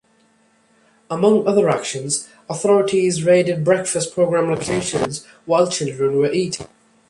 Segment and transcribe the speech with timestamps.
[1.11, 6.65] Among other actions, authorities raided breakfast program locations while children were eating.